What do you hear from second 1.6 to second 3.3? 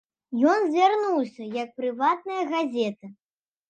як прыватная газета.